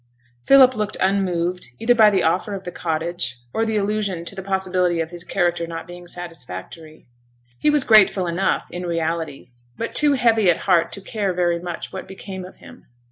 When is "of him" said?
12.45-12.87